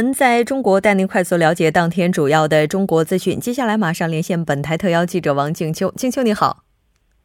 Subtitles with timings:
[0.00, 3.38] 闻在中国，带您快速了解当天主要的中国资讯。
[3.38, 5.92] 接下来马上连线本台特邀记者王静秋。
[5.94, 6.62] 静秋你好，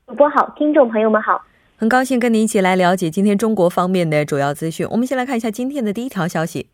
[0.07, 1.41] 主播好，听众朋友们好，
[1.77, 4.85] 很高兴跟您一起来了解今天中国方面的主要资讯。
[4.91, 6.67] 我们先来看一下今天的第一条消息。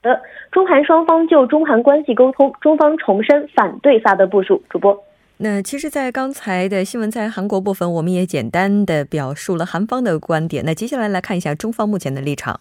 [0.00, 0.16] 的，
[0.52, 4.62] 中韩双方就中韩关系沟通，中方重申反对萨德部署。
[4.70, 4.96] 主播，
[5.38, 10.62] 那其实，在刚才的新闻在韩国部分，我们也简单的表述了韩方的观点。
[10.64, 12.60] 那接下来来看一下中方目前的立场。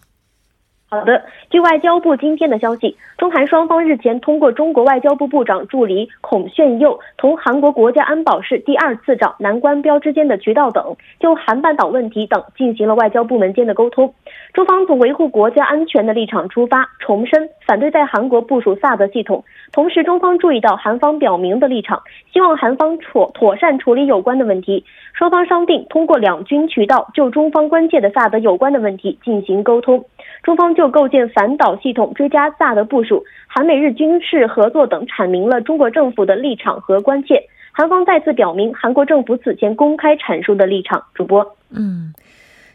[0.91, 14.11] 好的，据外交部今天的消息，中韩双方日前通过中国外交部部长助理孔铉佑同韩国国家安保室第二次长南关标之间的渠道等，就韩半岛问题等进行了外交部门间的沟通。
[14.51, 19.43] 中方从维护国家安全的立场出发，重申反对在韩国部署萨德系统。
[19.71, 22.01] 同时，中方注意到韩方表明的立场，
[22.33, 24.83] 希望韩方妥妥善处理有关的问题。
[25.13, 30.03] 双方商定通过两军渠道就中方关切的萨德有关的问题进行沟通。
[30.41, 37.43] 中方就构建反导系统、追加萨德部署、韩美日军事合作等阐明了中国政府的立场和关切。
[37.73, 41.03] 韩方再次表明韩国政府此前公开阐述的立场。
[41.13, 42.13] 主播，嗯，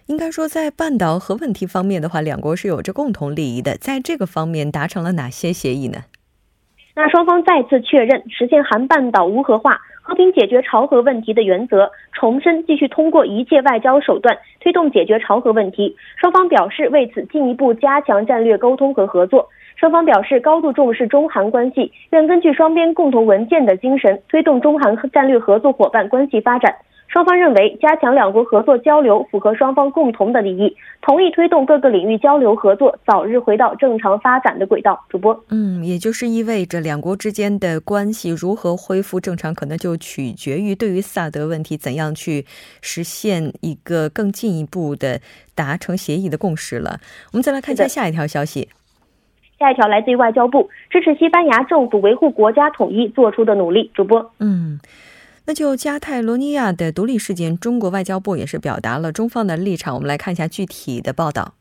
[0.04, 3.78] 应该说在半岛核问题方面的话，两国是有着共同利益的。
[3.78, 6.00] 在这个方面达成了哪些协议呢？
[6.94, 9.80] 那双方再次确认实现韩半岛无核化。
[10.06, 15.96] 和平解决朝核问题的原则，重申继续通过一切外交手段推动解决朝核问题。
[16.16, 19.48] 双方表示为此进一步加强战略沟通和合作。
[19.76, 26.74] 双方表示高度重视中韩关系，愿根据双边共同文件的精神，推动中韩战略合作伙伴关系发展。
[27.14, 35.00] 双方认为，加强两国合作交流符合双方共同的利益，同意推动各个领域交流合作早日回到正常发展的轨道。
[35.08, 42.44] 主播，嗯，也就是意味着两国之间的关系如何恢复正常，可能就取决于对于萨德问题怎样去
[42.82, 45.20] 实现一个更进一步的
[45.54, 46.98] 达成协议的共识了。
[47.30, 48.68] 我们再来看一下下一条消息。
[49.60, 53.88] 下一条来自于外交部，支持西班牙政府维护国家统一做出的努力。
[53.94, 54.80] 主播，嗯。
[55.46, 59.94] 那就加泰罗尼亚的独立事件，中国外交部也是表达了中方的立场。
[59.94, 61.52] 我们来看一下具体的报道。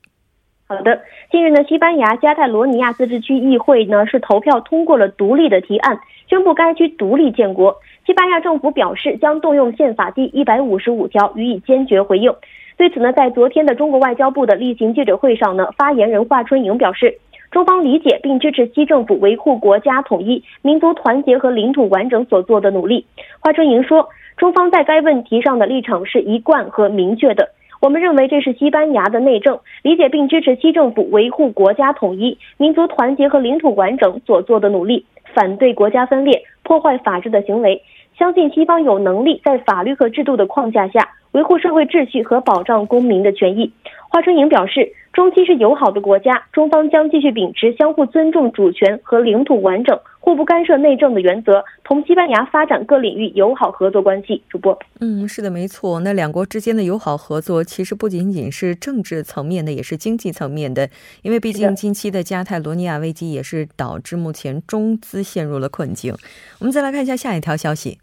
[0.67, 5.99] 好的，近日呢，西班牙加泰罗尼亚自治区议会呢是投票通过了独立的提案，
[6.29, 7.75] 宣布该区独立建国。
[8.05, 12.33] 西班牙政府表示将动用宪法第一百五十五条予以坚决回应。
[12.77, 17.19] 对此呢，在昨天的中国外交部的例行记者会上呢，发言人华春莹表示。
[17.53, 23.05] 中方理解并支持西政府维护国家统一、民族团结和领土完整所做的努力。
[23.39, 27.47] 华春莹说，中方在该问题上的立场是一贯和明确的。
[27.79, 35.05] 我们认为这是西班牙的内政，理解并支持西政府维护国家统一、民族团结和领土完整所做的努力，
[35.35, 37.79] 反对国家分裂、破坏法治的行为。
[38.17, 43.71] 相信西方有能力在法律和制度的框架下维护社会秩序和保障公民的权益。
[44.09, 44.91] 华春莹表示。
[45.13, 54.41] 中西是友好的国家，中方将继续秉持相互尊重主权和领土完整、互不干涉内政的原则，同西班牙发展各领域友好合作关系。
[54.49, 55.99] 主播，嗯，是的，没错。
[55.99, 60.89] 那两国之间的友好合作，其实不仅仅是政治层面的，也是经济层面的。
[61.21, 66.15] 因为毕竟近期的加泰罗尼亚危机也是导致目前中资陷入了困境。
[66.59, 67.99] 我们再来看一下下一条消息。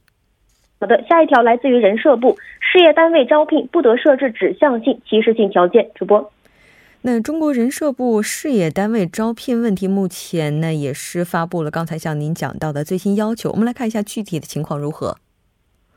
[0.81, 5.91] 好的，下一条来自于人社部，事业单位招聘不得设置指向性、歧视性条件。
[5.97, 6.31] 主播。
[7.03, 13.49] 那中国人社部事业单位招聘问题，目前呢也是发布了刚才向您讲到的最新要求。
[13.53, 15.17] 我们来看一下具体的情况如何。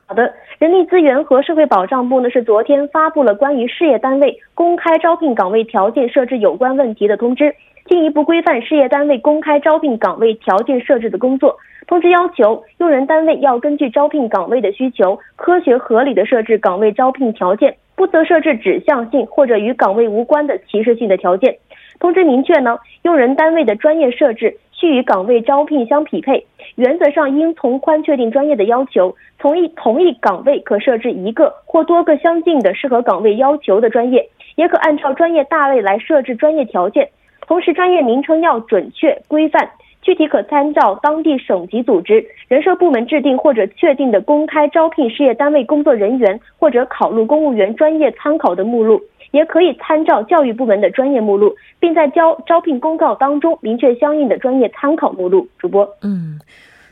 [0.06, 7.54] 好的，人力资源和社会保障部呢是昨天发布了关于事业单位公开招聘岗位条件设置有关问题的通知，
[7.90, 11.58] 进一步规范事业单位公开招聘岗位条件设置的工作。
[11.86, 17.76] 通知要求，用人单位要根据招聘岗位的需求，科学合理的设置岗位招聘条件。
[17.96, 21.58] 不得设置指向性或者与岗位无关的歧视性的条件。
[22.00, 26.46] 通知明确呢，用人单位的专业设置需与岗位招聘相匹配，
[26.76, 37.08] 原则上应从宽确定专业的要求，同一同一岗位可设置一个或多个相近的适合岗位要求的专业，也可按照专业大类来设置专业条件。
[37.48, 39.70] 同时，专业名称要准确规范，
[40.04, 49.02] 具体可参照当地省级组织人社部门制定或者确定的公开招聘事业单位工作人员或者考录公务员专业参考的目录，
[49.32, 55.48] 也可以参照教育部门的专业目录，并在招招聘公告当中明确相应的专业参考目录。
[55.58, 56.40] 主播，嗯。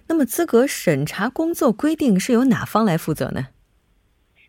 [0.07, 3.47] 那么，资格审查工作规定是由哪方来负责呢？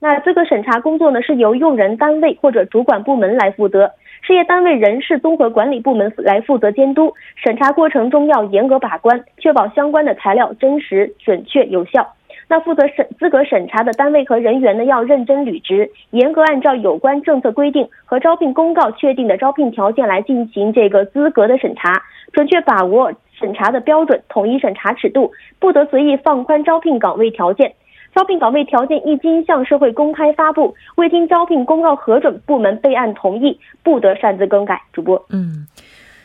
[0.01, 3.89] 那资格审查工作呢，是由用人单位或者主管部门来负责，
[4.23, 12.15] 事业单位人事综合管理部门来负责监督审查过程中要严格把关，确保相关的材料真实、准确、有效。
[12.49, 22.01] 那负责审资格审查的单位和人员呢，要认真履职，严格按照有关政策规定和招聘公告确定的招聘条件来进行这个资格的审查，
[22.33, 23.13] 准确把握。
[23.33, 27.73] 审查的标准，统一审查尺度，不得随意放宽招聘岗位条件。
[28.15, 34.81] 招聘岗位条件一经向社会公开发布，未经招聘公告核准部门备案同意，不得擅自更改。
[34.93, 35.67] 主播，嗯，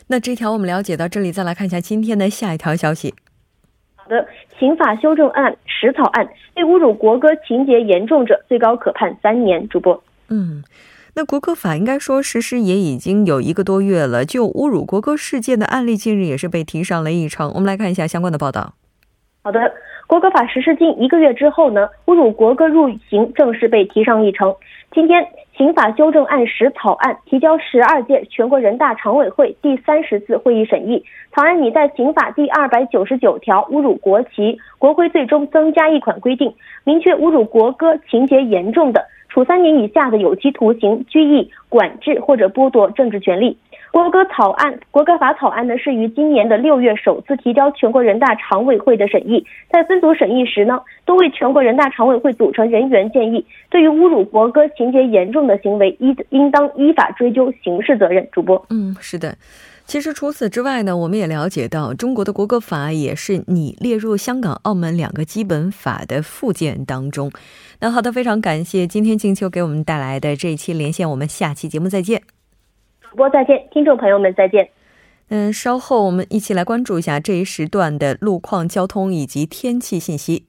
[0.07, 3.13] 那这条我们了解到这里，再来看一下今天的下一条消息。
[3.95, 4.27] 好的，
[4.59, 9.67] 刑法修正案实草案，对侮辱国歌情节严重者，最高可判三年。
[9.69, 10.63] 主播，嗯。
[11.15, 17.51] 那国歌法应该说实施也已经有一个多月了，就侮辱国歌事件的案例，近日也是被提上了议程。
[17.55, 18.75] 我们来看一下相关的报道。
[19.41, 19.59] 好的，
[20.07, 24.55] 国歌法实施近一个月之后呢，侮辱国歌入刑正式被提上议程。
[24.93, 25.27] 今天，
[25.57, 31.03] 刑法修正案十草案提交十二届全国人大常委会第三十次会议审议。
[31.35, 36.53] 草案拟在刑法第二百九十九条侮辱国旗、国徽罪中增加一款规定，
[36.85, 39.05] 明确侮辱国歌情节严重的。
[39.27, 43.57] 处三年以下的有期徒刑、拘役、管制或者剥夺政治权利。
[43.97, 49.43] 国歌草案、国歌法草案呢，是于今年的六月首次提交全国人大常委会的审议。
[49.71, 58.27] 在分组审议时呢，多位全国人大常委会组成人员建议，对于侮辱国歌情节严重的行为，依应当依法追究刑事责任。
[58.31, 59.35] 主播，嗯，是的。
[59.85, 67.31] 其实除此之外呢，我们也了解到，中国的国歌法也是拟列入香港、澳门两个基本法的附件当中。
[67.79, 72.36] 那好的，非常感谢今天静秋给我们带来的这一期连线，我们下期节目再见。
[73.17, 74.69] 播再见，听众朋友们再见。
[75.29, 80.45] 嗯，稍后我们一起来关注一下这一时段的路况、交通以及天气信息。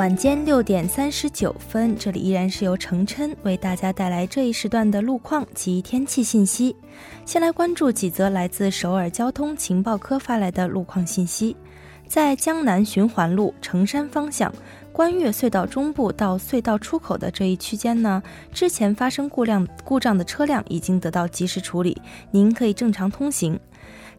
[0.00, 6.74] 晚间六点三十九分，这里依然是由程琛为大家带来这一时段的路况及天气信息。
[7.26, 11.54] 先来关注几则来自首尔交通情报科发来的路况信息。
[12.08, 14.50] 在江南循环路城山方向
[14.90, 18.22] 观月隧道中部到隧道出口的这一区间呢，
[18.54, 22.00] 之前发生故障故障的车辆已经得到及时处理，
[22.30, 23.60] 您可以正常通行。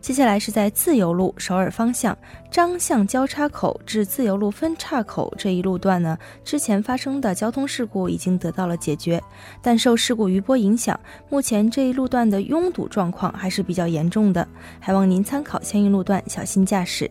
[0.02, 2.18] 接下来是在自由路首尔方向
[2.50, 9.22] 张相交叉口至自由路分岔口这一路段呢，之前发生的交通事故已经得到了解决，
[9.62, 11.00] 但受事故余波影响，
[11.30, 14.46] 目前这一路段的拥堵状况还是比较严重的，
[14.80, 17.10] 还望您参考相应路段小心驾驶。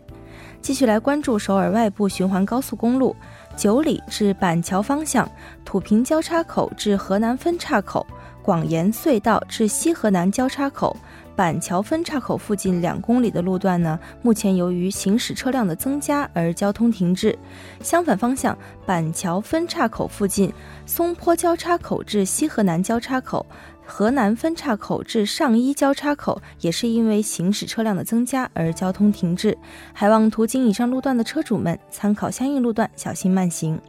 [0.60, 3.14] 继续来关注首尔外部循环高速公路
[3.56, 5.30] 九里至板桥方向
[5.64, 8.06] 土平交叉口至河南分岔口
[8.42, 10.96] 广延隧道至西河南交叉口。
[11.40, 17.34] 板桥分岔口附近两公里的路段呢，目前由于行驶车辆的增加而交通停滞。
[17.80, 18.54] 相反方向，
[18.84, 20.52] 板桥分岔口附近
[20.84, 23.46] 松坡交叉口至西河南交叉口、
[23.86, 29.56] 河南分岔口至上一交叉口，也是因为行驶车辆的增加而交通停滞。
[29.94, 33.80] 还望途经以上路段的车主们参考相应路段，小心慢行。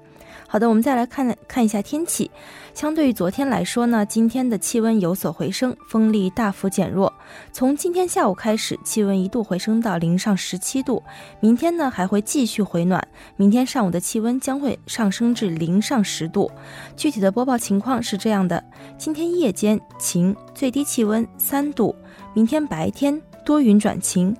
[0.52, 2.30] 好的，我们再来看看一下天气。
[2.74, 7.14] 相对于昨天来说呢，今天的气温有所回升，风力大幅减弱。
[7.54, 11.02] 从今天下午开始，气温一度回升到零上十七度。
[11.40, 13.02] 明天呢，还会继续回暖。
[13.38, 16.52] 明天上午的气温将会上升至零上十度。
[16.98, 18.62] 具体的播报情况是这样的：
[18.98, 21.96] 今天夜间晴，最低气温三度；
[22.34, 24.36] 明天白天多云转晴，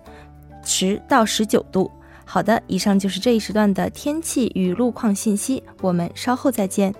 [0.66, 1.90] 十到十九度。
[2.34, 6.96] 好的，以上就是这一时段的天气与路况信息，我们稍后再见。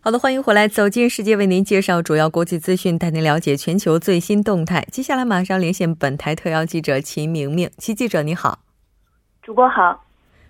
[0.00, 4.88] 好的，欢迎回来，走进世界，为您介绍主要国际资讯，带您了解全球最新动态。
[4.90, 8.60] 接下来马上连线本台特邀记者秦明明，齐记者你好，
[9.42, 10.05] 主播好。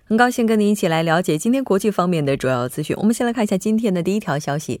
[0.09, 2.95] 很高兴跟您一起来了解今天国际方面的主要资讯。
[2.95, 4.79] 我们先来看一下今天的第一条消息。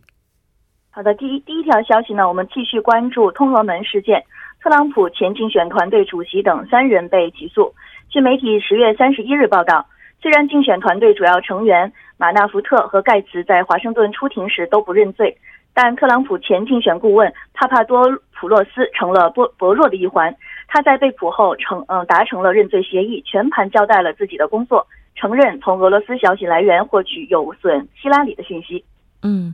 [0.89, 4.23] 好的，第一第一条消息呢，我们继续关注通俄门事件。
[4.63, 7.75] 特朗普前竞选团队主席等三人被起诉。
[8.07, 9.85] 据媒体十月三十一日报道，
[10.21, 15.37] 虽然竞选团队主要成员马纳福特和盖茨在华盛顿出庭时都不认罪，
[15.73, 18.01] 但特朗普前竞选顾问帕帕多
[18.39, 20.33] 普洛斯成了薄薄弱的一环。
[20.69, 24.87] 他在被捕后成嗯达成了认罪协议，全盘交代了自己的工作，
[25.19, 28.85] 承认从俄罗斯消息来源获取有损希拉里的信息。
[29.23, 29.53] 嗯。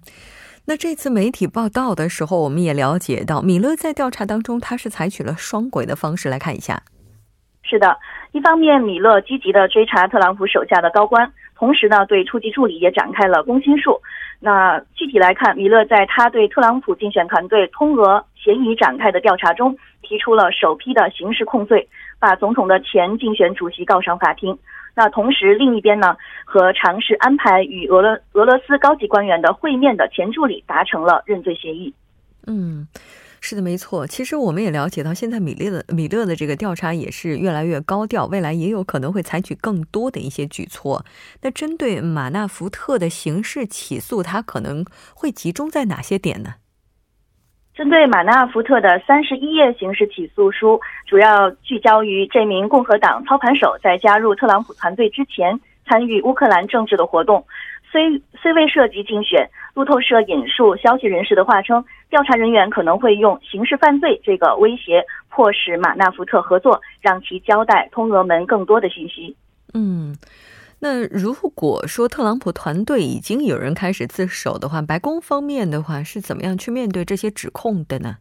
[0.65, 6.81] 那这次媒体报道的时候，我们也了解到，米勒在调查当中，他是采取了双轨的方式来看一下。
[7.63, 7.97] 是的，
[8.31, 13.99] 一方面，米勒积极的追查特朗普手下的高官，同时呢，对初级助理也展开了攻心术。
[14.39, 21.85] 那具体来看，米勒在他对特朗普竞选团队通俄嫌疑展开的调查中，提出了首批的刑事控罪，
[22.19, 24.57] 把总统的前竞选主席告上法庭。
[24.95, 31.93] 那同时，另一边呢，和尝试安排与俄罗俄罗斯高级官员的会面的前助理达成了认罪协议。
[32.45, 32.87] 嗯，
[33.41, 34.05] 是的，没错。
[34.05, 41.05] 其实我们也了解到，现在米勒的米勒的这个调查也是越来越高调，未来也有可能会采取更多的一些举措。
[41.41, 44.85] 那针对马纳福特的刑事起诉，他可能
[45.15, 46.55] 会集中在哪些点呢？
[47.75, 57.43] 针对马纳福特的三十一页刑事起诉书，主要聚焦于这名共和党操盘手在加入特朗普团队之前参与乌克兰政治的活动，
[57.91, 59.49] 虽虽未涉及竞选。
[59.73, 69.35] 路透社引述消息人士的话称，调查人员可能会用刑事犯罪这个威胁，迫使马纳福特合作，让其交代通俄门更多的信息。
[69.73, 70.15] 嗯。
[70.83, 78.17] 那如果说特朗普团队已经有人开始自首的话，白宫方面的话是怎么样去面对这些指控的呢？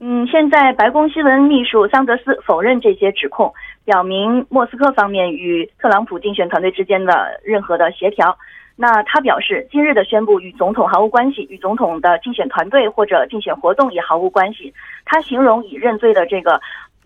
[0.00, 3.54] 嗯，现在白宫新闻秘书桑德斯否认这些指控，
[3.84, 8.36] 表明莫斯科方面与特朗普竞选团队之间的任何的协调。
[8.74, 14.74] 那他表示，今日的宣布与总统毫无关系，与总统的竞选团队或者竞选活动也毫无关系。
[15.04, 16.60] 他形容已认罪的这个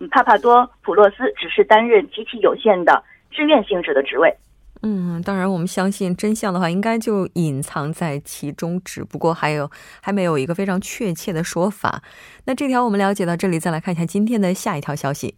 [0.09, 4.35] 帕帕多普洛斯只是担任极其有限的志愿性质的职位。
[4.83, 9.69] 嗯，当然，我们相信真相的话，应该就隐藏在其中，只不过还有
[10.01, 12.03] 还没有一个非常确切的说法。
[12.45, 15.35] 那这条我们了解到这里，再来看一下今天的下一条消息：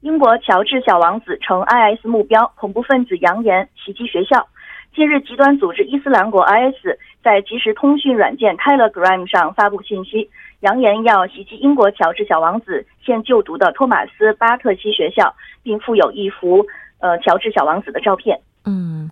[0.00, 4.48] 英国乔治小王子成 IS 目标，恐怖分子扬言袭击学校。
[4.96, 10.28] 近日，极端组织伊斯兰国 IS 在即时通讯软件 Telegram 上发布信息，
[10.60, 15.32] 扬言要袭击英国乔治小王子现就读的托马斯巴特西学校，
[15.62, 16.66] 并附有一幅。
[16.98, 18.38] 呃，乔治小王子的照片。
[18.64, 19.10] 嗯，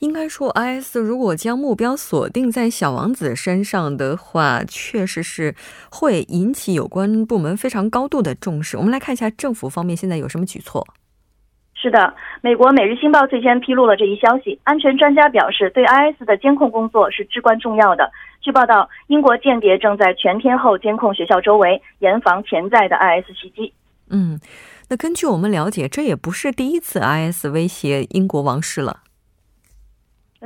[0.00, 5.54] 应该说，IS 如果将目标锁定在小王子身上的话，确实是
[5.90, 8.76] 会引起有关部门非常高度的重视。
[8.76, 10.86] 我们来看一下政府方面现在有什么举措。
[11.74, 14.58] 是的，美国《每日星报》最先披露了这一消息。
[14.64, 18.10] 安全专家表示，对 IS 的监控工作是至关重要的。
[18.40, 23.72] 据报道，英国间谍正在全天候监控学校周围，严防潜在的 IS 袭击。
[24.08, 24.40] 嗯。
[24.88, 29.00] 那根据我们了解，这也不是第一次 IS 威胁英国王室了。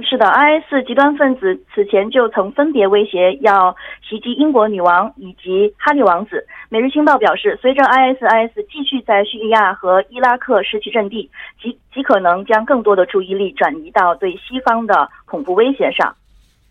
[0.03, 3.77] 是的，IS 极端分子此前就曾分别威胁要
[4.09, 6.47] 袭击英国女王以及哈利王子。
[6.71, 11.31] 每日星报表示，随着 ISIS 继续在叙利亚和伊拉克失去阵地，
[11.61, 16.15] 极极可能将更多的注意力转移到对西方的恐怖威胁上。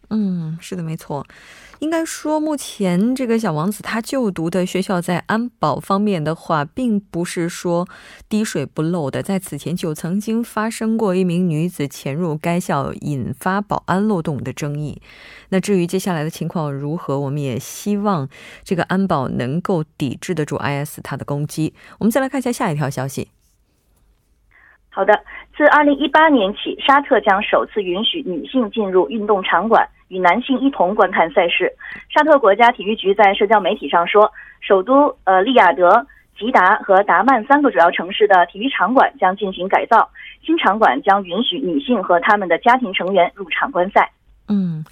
[0.09, 1.23] 嗯，是的，没错。
[1.79, 7.87] 应该说，目前这个小王子他就读的学校在安保方面的话，并不是说
[8.27, 9.23] 滴水不漏的。
[9.23, 15.01] 在此前就曾经发生过一名女子潜入该校，引发保安漏洞的争议。
[15.49, 18.27] 那至于接下来的情况如何，我们也希望
[18.63, 21.73] 这个安保能够抵制得住 IS 它的攻击。
[21.99, 23.29] 我们再来看一下下一条消息。
[24.89, 25.13] 好的，
[25.55, 29.87] 自二零一八年起，沙特将首次允许女性进入运动场馆。
[30.09, 31.71] 与男性一同观看赛事。
[32.09, 36.05] 沙特国家体育局在社交媒体上说，首都呃利雅得、
[36.37, 40.09] 吉达和达曼三个主要城市的体育场馆将进行改造，
[40.45, 44.11] 新场馆将允许女性和他们的家庭成员入场观赛。
[44.47, 44.83] 嗯，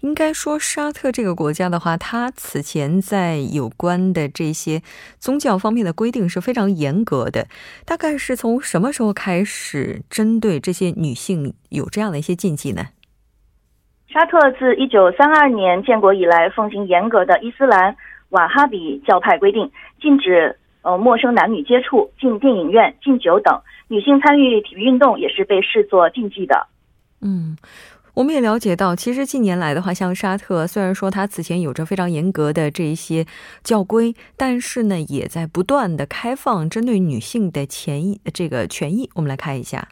[0.00, 4.82] 应该说沙特这个国家的话，它此前在有关的这些
[5.18, 7.46] 宗教方面的规定是非常严格的。
[7.86, 12.88] 大概是从什么时候开始针对这些女性有这样的一些禁忌呢？
[14.10, 17.94] 沙特自一九三二年建国以来，奉行严格的伊斯兰
[18.30, 23.60] 瓦哈比教派规定，禁止呃陌生男女接触、禁电影院、禁酒等。
[23.88, 26.66] 女性参与体育运动也是被视作禁忌的。
[27.20, 27.56] 嗯，
[28.14, 33.26] 我们也了解到，其实近年来的话，像沙特，虽然说它此前有着非常严格的这一些
[33.62, 39.10] 教规，但是呢，也在不断的开放针对女性的权益这个权益。
[39.14, 39.88] 我们来看一下。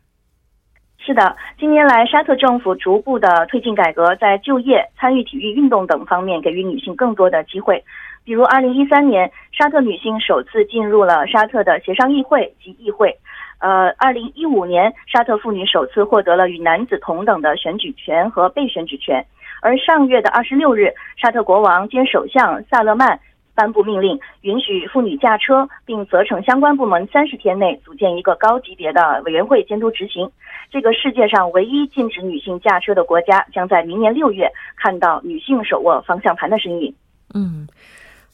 [1.07, 7.85] 是的，近年来沙特政府逐步的推进改革，在就业、参与体育运动等方面给予女性更多的机会。
[8.25, 13.17] 比如，二零一三年，沙特女性首次进入了沙特的协商议会及议会。
[13.61, 19.25] 呃，二零一五年，沙特妇女首次获得了与男子同等的选举权和被选举权。
[19.63, 23.17] 而上月的二十六日，沙特国王兼首相萨勒曼。
[23.57, 30.31] 颁布命令，允许妇女驾车，并责成相关部门三十天内组建一个高级别的委员会监督执行。
[30.71, 36.95] 这个世界上唯一禁止女性驾车的国家，将在明年六月看到女性手握方向盘的身影。
[37.35, 37.67] 嗯。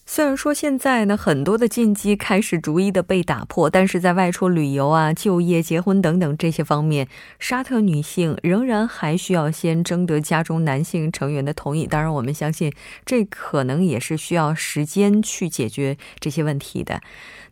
[0.05, 11.87] 虽然说现在呢，很多的禁忌开始逐一的被打破，但是在外出旅游啊、就业、结婚等等这些方面，沙特女性仍然还需要先征得家中男性成员的同意。
[11.87, 12.73] 当然，我们相信
[13.07, 17.01] 这可能也是需要时间去解决这些问题的。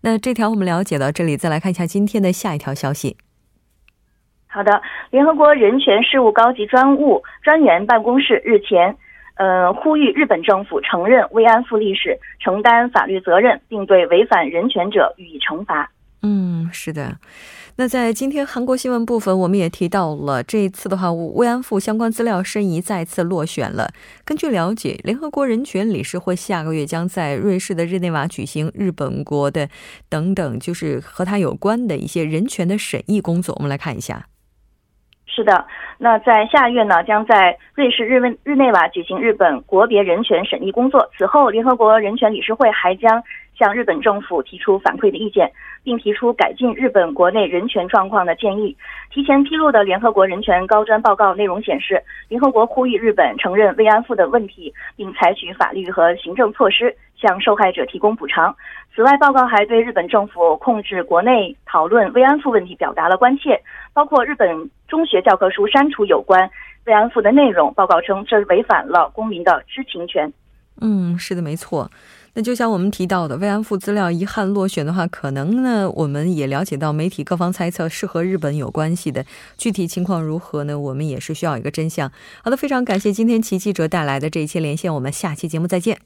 [0.03, 3.17] 那这条我们了解到这里，再来看一下今天的下一条消息。
[4.49, 8.99] 好的，联合国人权事务高级专务专员办公室日前。
[9.41, 15.91] 呃，呼吁日本政府承认慰安妇历史，承担法律责任，并对违反人权者予以惩罚。
[16.21, 17.17] 嗯，是的。
[17.77, 23.89] 那在今天韩国新闻部分，我们也提到了这一次的话，慰安妇相关资料申遗再次落选了。
[24.27, 29.71] 根据了解，联合国人权理事会下个月将在瑞士的日内瓦举行日本国的
[30.11, 33.55] 等等，就是和它有关的一些人权的审议工作。
[33.57, 34.27] 我们来看一下。
[35.33, 35.65] 是的，
[35.97, 41.09] 那在下月呢，将在瑞士日内日内瓦举行日本国别人权审议工作。
[41.17, 43.23] 此后，联合国人权理事会还将
[43.57, 45.51] 向日本政府提出反馈的意见，
[45.85, 48.77] 并提出改进日本国内人权状况的建议。
[49.13, 58.55] 提前披露的联合国人权高专报告内容显示，联合国呼吁日本承认慰安妇的问题，并采取法律和行政措施向受害者提供补偿。
[58.95, 63.61] 此外，报告还对日本政府控制国内讨论慰安妇问题表达了关切，
[63.95, 66.51] 包括日本中学教科书删除有关
[66.85, 67.73] 慰安妇的内容。
[67.73, 70.31] 报告称，这违反了公民的知情权。
[70.83, 71.91] 嗯，是的，没错。
[72.33, 79.25] 那就像我们提到的，慰安妇资料遗憾落选的话，可能呢，我们也了解到媒体各方猜测是和日本有关系的。
[79.59, 80.79] 具体情况如何呢？
[80.79, 82.11] 我们也是需要一个真相。
[82.43, 85.99] 好的，非常感谢今天齐记者带来的这一期连线，我们下期节目再见。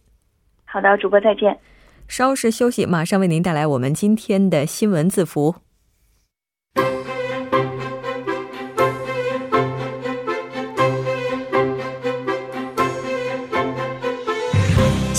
[0.64, 1.56] 好的，主播再见。
[2.08, 5.63] 稍事休息，马上为您带来我们今天的新闻字符。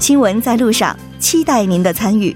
[0.00, 2.34] 新闻在路上，期待您的参与。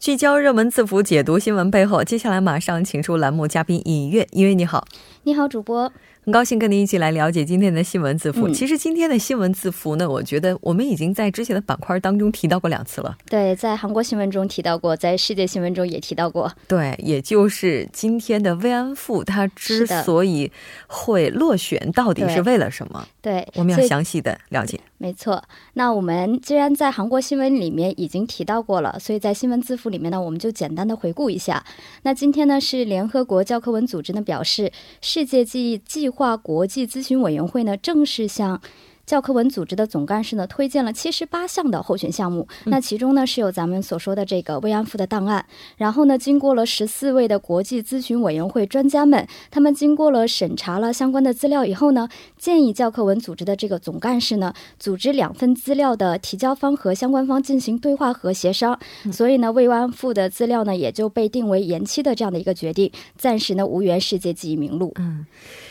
[0.00, 2.02] 聚焦热门字符，解读新闻背后。
[2.02, 4.84] 接下来马上请出栏目嘉宾尹月，尹月你好，
[5.22, 5.92] 你好，主播。
[6.28, 8.50] 很高兴跟您一起来了解今天的新闻字符。
[8.50, 13.16] 其实今天的新闻字符呢，我觉得我们已经在之前的板块当中提到过两次了。
[13.30, 16.52] 对，在韩国新闻中提到过，在世界新闻中也提到过。
[16.66, 20.52] 对，也就是今天的慰安妇，她之所以
[20.86, 23.08] 会落选，到底是为了什么？
[23.22, 24.78] 对，我们要详细的了解。
[24.98, 25.42] 没错。
[25.74, 31.64] 那我们既然在韩国新闻里面已经提到过了，所以在新闻字符里面呢，我们就简单的回顾一下。
[32.02, 38.60] 那今天呢，是联合国教科文组织呢表示，世界记忆计划国际咨询委员会呢正式向。
[39.08, 45.46] 教科文组织的总干事呢推荐了七十八项的候选项目，那其中呢是有咱们所说的这个慰安妇的档案。
[45.78, 58.78] 然后呢，经过了十四位的国际咨询委员会专家们，他们经过了审查了相关的资料以后呢，建议教科文组织的这个总干事呢，组织两份资料的提交方和相关方进行对话和协商。
[59.10, 64.92] 所以呢，慰安妇的资料呢也就被定为延期的这样的一个决定，暂时呢无缘世界记忆名录。
[64.96, 65.24] 嗯。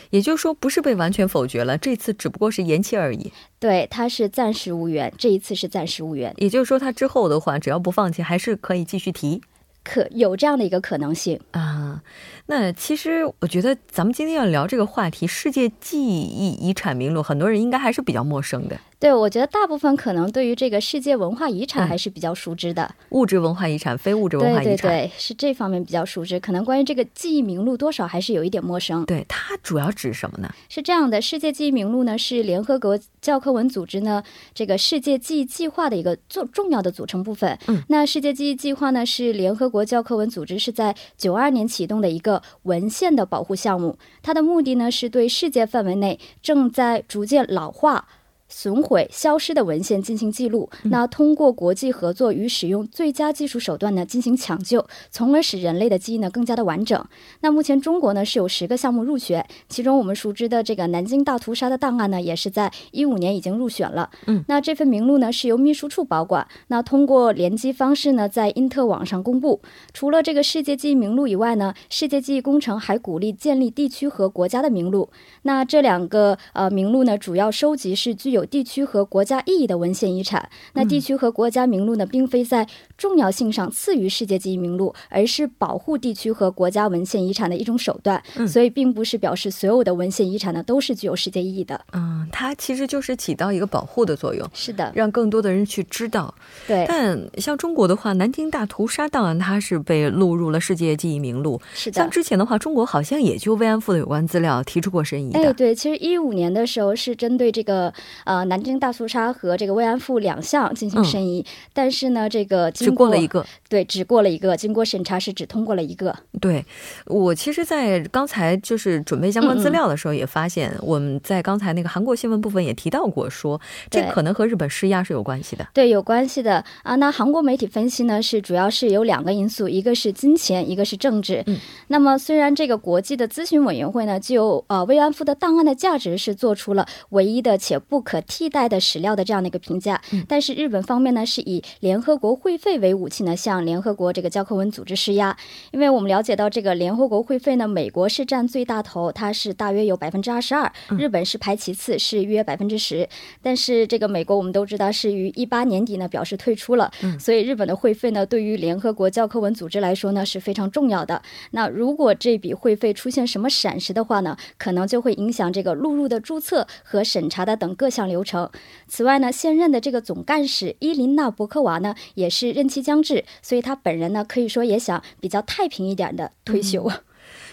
[0.10, 3.32] 也就是说，不是被完全否决了，这次只不过是延期而已。
[3.60, 6.34] 对，它是暂时无缘，这一次是暂时无缘。
[6.38, 9.41] 也就是说，它之后的话，只要不放弃，还是可以继续提，
[9.88, 12.02] 可有这样的一个可能性啊。
[12.50, 18.80] 那其实我觉得，咱们今天要聊这个话题——世界记忆遗产名录，很多人应该还是比较陌生的。
[19.00, 22.89] 对，我觉得大部分可能对于这个世界文化遗产还是比较熟知的。
[23.10, 26.39] 物质文化遗产、非物质文化遗产，对对对，是这方面比较熟知。
[26.39, 29.06] 可能关于这个记忆名录，多少还是有一点陌生。
[29.06, 30.50] 对，它主要指什么呢？
[30.69, 34.23] 是这样的，世界记忆名录呢，是联合国教科文组织呢
[34.54, 37.60] 这个世界记忆计划的一个重重要的组成部分。
[37.67, 39.77] 嗯，那世界记忆计划呢，是联合国。
[39.78, 48.08] 国教科文组织是在九二年启动的一个文献的保护项目，它的目的呢是对世界范围内正在逐渐老化。
[48.50, 57.06] 损毁、消失的文献进行记录，那通过国际合作与使用最佳技术手段呢进行抢救，从而使人类的记忆呢更加的完整。
[57.42, 64.10] 那目前中国呢是有十个项目入选，其中我们熟知的这个南京大屠杀的档案呢也是在一五年已经入选了。
[64.28, 69.62] 嗯，那这份名录呢是由秘书处保管，那通过联机方式呢在因特网上公布。
[69.94, 75.10] 除了这个世界记忆名录以外呢，世界记忆工程还鼓励建立地区和国家的名录。
[75.44, 80.50] 那这两个呃名录呢主要收集是具有有地区和国家意义的文献遗产。
[80.73, 82.65] 那地区和国家名录呢，并非在
[82.97, 88.23] 重要性上次于世界记忆名录，而是保护地区和国家文献遗产的一种手段。
[88.36, 91.80] 嗯所以，并不是表示所有的文献遗产呢都是具有世界意义的。
[91.91, 96.34] 嗯，它其实就是起到一个保护的作用，是的，让更多的人去知道。
[96.67, 101.60] 对，但像中国的话，南京大屠杀档案它是被录入了世界记忆名录。
[101.73, 102.10] 是的像。
[102.10, 105.39] 之前的话，中国好像也就慰安妇的有关资料提出过申遗的。
[105.39, 107.93] 哎，对，其实一五年的时候是针对这个
[108.28, 113.46] 呃南京大屠杀和这个慰安妇两项进行申遗，但是呢，这个经过了一个。
[113.70, 116.16] 对，只过了一个，经过审查是只通过了一个。
[116.40, 116.63] 对
[117.06, 123.60] 我其实，在刚才就是准备相关资料的时候，也发现我们在刚才那个韩国新闻部分也提到过说，
[123.90, 125.68] 这可能和日本施压是有关系的。
[125.74, 126.96] 对，有关系的啊。
[126.96, 131.44] 那韩国媒体分析呢，是主要是有两个因素，一个是金钱，一个是政治。
[131.48, 145.36] 嗯，那么虽然这个国际的咨询委员会呢，就呃慰安妇的档案的价值是做出了唯一的且不可替代的史料的这样的一个评价，嗯但是日本方面呢是以联合国会费为武器呢，向联合国这个教科文组织施压。
[145.71, 153.08] 因为我们了解到这个联合国会费呢，美国是占最大头，它是大约有百分之二十二，日本是排其次，是约百分之十。
[153.41, 161.21] 但是这个美国我们都知道是于一八年底呢表示退出了，所以日本的会费呢对于联合国教科文组织来说呢是非常重要的。
[161.51, 168.50] 那如果这笔会费出现什么闪失的话呢，可能就会影响这个录入的注册和审查的等各项流程。
[168.88, 176.91] 此外呢，现任的这个总干事伊琳娜·博科娃呢也是任期将至，所以他本人呢可以说也想比较太平一点的退休。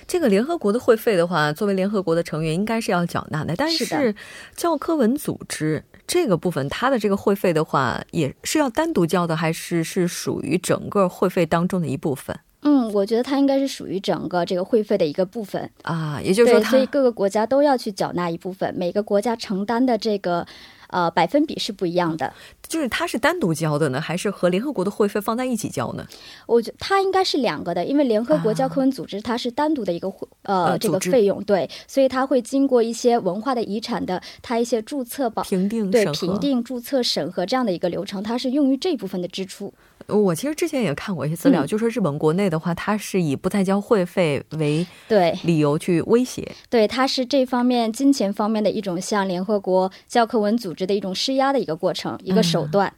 [0.07, 3.57] 这个联合国的会费的话，作为联合国的成员，应该是要缴纳的。
[3.57, 4.15] 但是
[4.55, 15.71] 教科文组织这个部分，它的这个会费的话，也是要单独交的，还是是属于整个会费当中的一部分嗯，我觉得它应该是属于整个这个会费的一个部分。
[15.83, 16.21] 啊？
[16.23, 20.47] 也就是说所以各个国家都要去缴纳一部分，每个国家承担的这个
[20.89, 22.33] 呃百分比是不一样的。
[22.67, 26.07] 就是它是单独交的呢，还是和联合国的会费放在一起交呢？
[26.47, 39.73] 我觉它应该是两个的，因为联合国教科文组织它是单独的一个会呃呃这个费用，对，所以它会经过一些文化的遗产的它一些注册保评定对评定、注册、审核这样的一个流程，它是用于这部分的支出。
[40.07, 46.47] 我其实之前也看过一些资料，嗯就说日本国内的话，它是以不再交会费为对理由去威胁。
[46.69, 52.93] 对，它是这方面金钱方面的一种向联合国教科文组织的一种施压的一个过程，一个手段。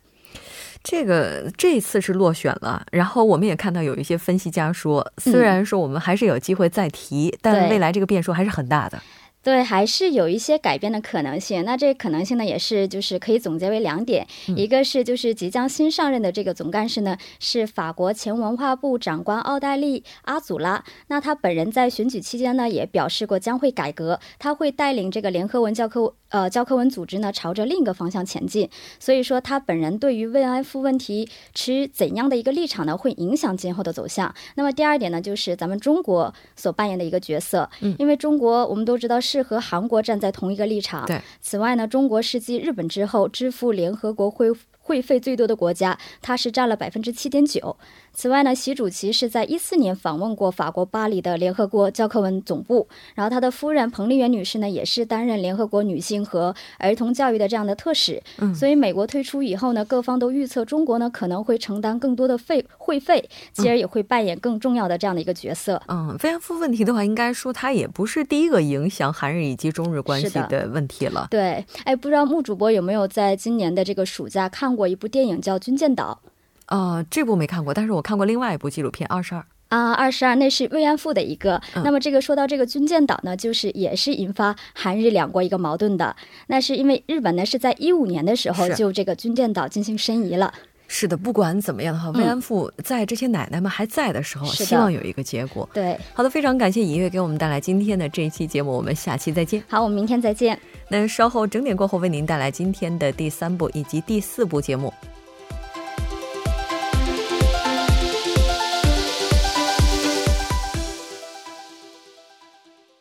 [0.85, 9.03] 这个这次是落选了，然后我们也看到有一些分析家说，虽然说我们还是有机会再提，但未来这个变数还是很大的。
[9.47, 11.65] 对，还是有一些改变的可能性。
[11.65, 20.83] 那这个可能性呢，也是就是可以总结为两点，一个是就是即将新上任的这个总干事呢，是法国前文化部长官奥黛丽·阿祖拉。
[21.07, 28.69] 那他本人在选举期间呢，也表示过将会改革，他会带领这个联合文教科呃教科文组织呢，朝着另一个方向前进。
[28.99, 34.35] 所以说，他本人对于慰安妇问题持怎样的一个立场呢，会影响今后的走向。
[34.57, 41.07] 那么第二点呢，就是咱们中国所扮演的一个角色，因为中国我们都知道是和韩国站在同一个立场。
[41.07, 41.21] 对。
[41.41, 47.77] 此外呢，中国是继日本之后支付联合国会会费最多的国家，它是占了百分之七点九。
[48.17, 58.23] 此外呢，习主席是在一四年访问过法国巴黎的联合国教科文总部，然后他的夫人彭丽媛女士呢，也是担任联合国女性和儿童教育的这样的特使。
[58.39, 65.83] 嗯所以美国退出以后呢，各方都预测中国呢可能会承担更多的费会费，继而也会扮演更重要的这样的一个角色。
[65.89, 71.29] 嗯，慰安妇问题的话，应该说它也不是第一个影响韩日以及中日关系的的问题了。
[71.31, 76.19] 对，哎，不知道穆主播有没有在今年的这个暑假看过一部电影叫《军舰岛》
[76.67, 79.41] 呃，这部没看过，但是我看过另外一部纪录片《二十二》。
[79.69, 79.93] 啊？
[79.93, 81.61] 二十二，那是慰安妇的一个。
[81.75, 86.15] 嗯那么这个说到这个军舰岛呢，就是也是引发韩日两国一个矛盾的。
[86.47, 90.55] 那是因为日本呢是在一五年的时候就这个军舰岛进行申遗了。
[90.87, 95.69] 是的，不管怎么样的话，慰安妇在这些奶奶们还在的时候，嗯希望有一个结果。
[95.75, 99.61] 对，好的，非常感谢尹月给我们带来今天的这一期节目，我们下期再见。
[99.69, 100.57] 好，我们明天再见。
[100.89, 104.95] 那稍后整点过后为您带来今天的第三部以及第四部节目。